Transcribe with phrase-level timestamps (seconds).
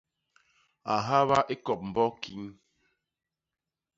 [0.93, 2.43] A nhaba ikop mbok kiñ.